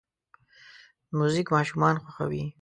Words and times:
موزیک 1.17 1.47
ماشومان 1.55 1.95
خوښوي. 2.03 2.43